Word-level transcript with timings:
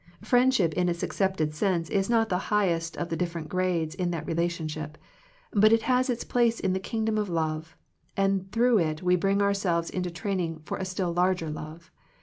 Friendship 0.23 0.73
in 0.73 0.89
its 0.89 1.03
accepted 1.03 1.53
sense 1.53 1.87
is 1.87 2.09
not 2.09 2.29
the 2.29 2.39
highest 2.49 2.97
of 2.97 3.09
the 3.09 3.15
different 3.15 3.49
grades 3.49 3.93
in 3.93 4.09
that 4.09 4.25
relationship, 4.25 4.97
but 5.51 5.71
it 5.71 5.83
has 5.83 6.09
its 6.09 6.23
place 6.23 6.59
in 6.59 6.73
the 6.73 6.79
kingdom 6.79 7.19
of 7.19 7.29
love, 7.29 7.77
and 8.17 8.51
through 8.51 8.79
it 8.79 9.03
we 9.03 9.15
bring 9.15 9.43
ourselves 9.43 9.91
into 9.91 10.09
training 10.09 10.63
for 10.65 10.77
a 10.77 10.85
still 10.85 11.13
larger 11.13 11.51
love. 11.51 11.91